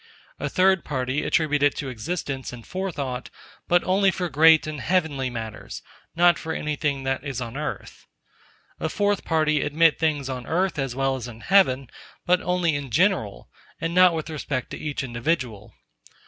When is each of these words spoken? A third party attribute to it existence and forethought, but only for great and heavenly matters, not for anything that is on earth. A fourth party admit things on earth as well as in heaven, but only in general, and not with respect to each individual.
A 0.39 0.49
third 0.49 0.83
party 0.83 1.23
attribute 1.23 1.59
to 1.75 1.87
it 1.87 1.91
existence 1.91 2.51
and 2.51 2.65
forethought, 2.65 3.29
but 3.67 3.83
only 3.83 4.09
for 4.09 4.29
great 4.29 4.65
and 4.65 4.81
heavenly 4.81 5.29
matters, 5.29 5.83
not 6.15 6.39
for 6.39 6.53
anything 6.53 7.03
that 7.03 7.23
is 7.23 7.39
on 7.39 7.55
earth. 7.55 8.07
A 8.79 8.89
fourth 8.89 9.23
party 9.23 9.61
admit 9.61 9.99
things 9.99 10.27
on 10.27 10.47
earth 10.47 10.79
as 10.79 10.95
well 10.95 11.15
as 11.17 11.27
in 11.27 11.41
heaven, 11.41 11.87
but 12.25 12.41
only 12.41 12.75
in 12.75 12.89
general, 12.89 13.47
and 13.79 13.93
not 13.93 14.15
with 14.15 14.31
respect 14.31 14.71
to 14.71 14.79
each 14.79 15.03
individual. 15.03 15.71